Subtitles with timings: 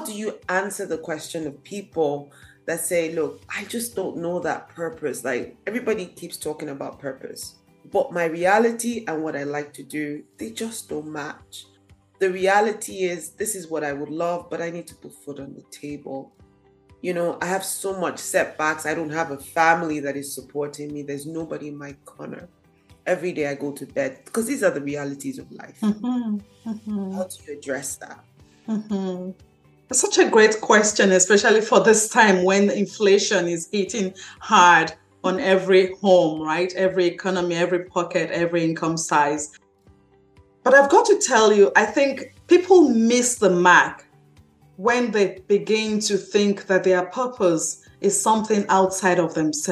[0.00, 2.32] how do you answer the question of people
[2.64, 5.24] that say, look, I just don't know that purpose?
[5.24, 7.56] Like everybody keeps talking about purpose,
[7.92, 11.66] but my reality and what I like to do, they just don't match.
[12.18, 15.38] The reality is, this is what I would love, but I need to put food
[15.38, 16.32] on the table.
[17.02, 18.86] You know, I have so much setbacks.
[18.86, 21.02] I don't have a family that is supporting me.
[21.02, 22.48] There's nobody in my corner.
[23.04, 25.78] Every day I go to bed because these are the realities of life.
[25.82, 26.38] Mm-hmm.
[26.70, 27.12] Mm-hmm.
[27.12, 28.24] How do you address that?
[28.66, 29.32] Mm-hmm.
[29.92, 34.92] Such a great question, especially for this time when inflation is hitting hard
[35.24, 36.72] on every home, right?
[36.76, 39.50] Every economy, every pocket, every income size.
[40.62, 44.06] But I've got to tell you, I think people miss the mark
[44.76, 49.66] when they begin to think that their purpose is something outside of themselves.